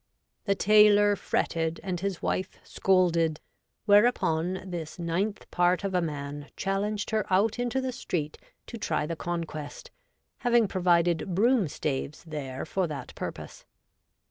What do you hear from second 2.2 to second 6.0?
Wife scolded, whereupon this ninth part of